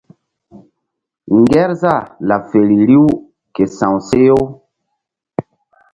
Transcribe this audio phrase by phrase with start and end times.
[1.41, 3.07] Ŋgerzah laɓ feri riw
[3.55, 4.41] ke sa̧w seh-u.